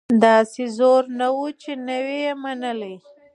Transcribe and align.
داسي 0.21 0.65
زور 0.77 1.03
نه 1.19 1.27
وو 1.35 1.45
چي 1.61 1.71
نه 1.87 1.95
یې 2.07 2.31
وي 2.35 2.39
منلي 2.43 2.95